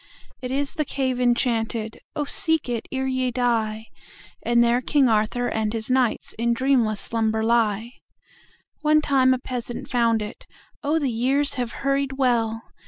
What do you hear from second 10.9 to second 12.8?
the years have hurried well!)